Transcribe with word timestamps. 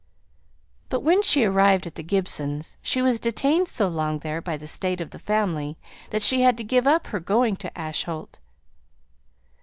But 0.89 1.01
when 1.01 1.21
she 1.21 1.43
arrived 1.45 1.85
at 1.85 1.93
the 1.93 2.01
Gibsons', 2.01 2.79
she 2.81 3.03
was 3.03 3.19
detained 3.19 3.67
so 3.67 3.87
long 3.87 4.17
there 4.17 4.41
by 4.41 4.57
the 4.57 4.65
state 4.65 4.99
of 4.99 5.11
the 5.11 5.19
family, 5.19 5.77
that 6.09 6.23
she 6.23 6.41
had 6.41 6.57
to 6.57 6.63
give 6.63 6.87
up 6.87 7.05
her 7.13 7.19
going 7.19 7.55
to 7.57 7.77
Ash 7.77 8.05
holt. 8.05 8.39